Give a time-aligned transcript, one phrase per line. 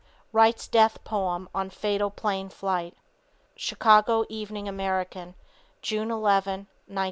[0.33, 2.95] WRITES DEATH POEM ON FATAL PLANE FLIGHT.
[3.55, 5.35] Chicago Evening American,
[5.83, 6.99] June 11, 1921.